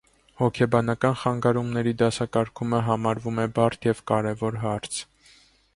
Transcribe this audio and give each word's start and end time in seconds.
Հոգեբանական 0.41 1.17
խանգարումների 1.23 1.93
դասակարգումը 2.01 2.81
համարվում 2.89 3.45
է 3.45 3.47
բարդ 3.61 3.89
և 3.91 4.05
կարևոր 4.13 4.61
հարց։ 4.67 5.01